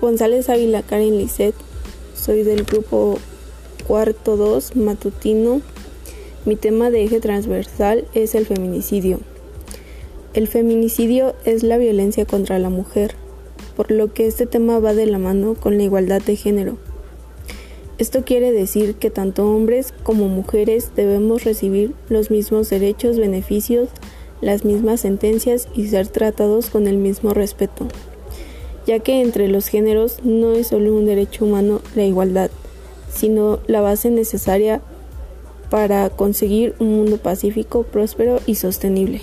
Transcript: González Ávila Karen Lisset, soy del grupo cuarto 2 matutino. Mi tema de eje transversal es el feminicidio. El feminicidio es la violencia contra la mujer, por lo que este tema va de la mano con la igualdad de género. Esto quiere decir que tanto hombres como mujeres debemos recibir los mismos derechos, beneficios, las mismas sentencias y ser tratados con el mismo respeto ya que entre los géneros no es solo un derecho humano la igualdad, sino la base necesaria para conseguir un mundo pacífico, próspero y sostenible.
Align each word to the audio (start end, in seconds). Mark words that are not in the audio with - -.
González 0.00 0.48
Ávila 0.48 0.82
Karen 0.82 1.18
Lisset, 1.18 1.56
soy 2.14 2.44
del 2.44 2.62
grupo 2.62 3.18
cuarto 3.88 4.36
2 4.36 4.76
matutino. 4.76 5.60
Mi 6.44 6.54
tema 6.54 6.90
de 6.90 7.02
eje 7.02 7.18
transversal 7.18 8.06
es 8.14 8.36
el 8.36 8.46
feminicidio. 8.46 9.18
El 10.34 10.46
feminicidio 10.46 11.34
es 11.44 11.64
la 11.64 11.78
violencia 11.78 12.26
contra 12.26 12.60
la 12.60 12.70
mujer, 12.70 13.16
por 13.76 13.90
lo 13.90 14.14
que 14.14 14.28
este 14.28 14.46
tema 14.46 14.78
va 14.78 14.94
de 14.94 15.06
la 15.06 15.18
mano 15.18 15.56
con 15.56 15.76
la 15.76 15.82
igualdad 15.82 16.22
de 16.22 16.36
género. 16.36 16.76
Esto 17.98 18.24
quiere 18.24 18.52
decir 18.52 18.94
que 18.94 19.10
tanto 19.10 19.50
hombres 19.50 19.92
como 20.04 20.28
mujeres 20.28 20.92
debemos 20.94 21.42
recibir 21.42 21.92
los 22.08 22.30
mismos 22.30 22.70
derechos, 22.70 23.18
beneficios, 23.18 23.88
las 24.42 24.64
mismas 24.64 25.00
sentencias 25.00 25.66
y 25.74 25.88
ser 25.88 26.06
tratados 26.06 26.70
con 26.70 26.86
el 26.86 26.98
mismo 26.98 27.34
respeto 27.34 27.88
ya 28.88 29.00
que 29.00 29.20
entre 29.20 29.48
los 29.48 29.68
géneros 29.68 30.16
no 30.24 30.54
es 30.54 30.68
solo 30.68 30.94
un 30.94 31.04
derecho 31.04 31.44
humano 31.44 31.82
la 31.94 32.04
igualdad, 32.04 32.50
sino 33.12 33.58
la 33.66 33.82
base 33.82 34.10
necesaria 34.10 34.80
para 35.68 36.08
conseguir 36.08 36.74
un 36.78 36.96
mundo 36.96 37.18
pacífico, 37.18 37.82
próspero 37.82 38.40
y 38.46 38.54
sostenible. 38.54 39.20